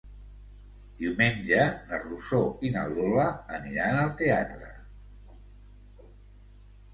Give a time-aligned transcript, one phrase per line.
[1.01, 3.27] Diumenge na Rosó i na Lola
[3.59, 4.71] aniran al teatre.